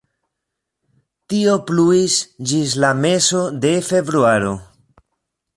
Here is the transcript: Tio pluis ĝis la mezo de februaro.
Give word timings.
Tio 1.33 1.53
pluis 1.67 2.17
ĝis 2.53 2.75
la 2.85 2.91
mezo 3.05 3.45
de 3.67 3.77
februaro. 3.93 4.59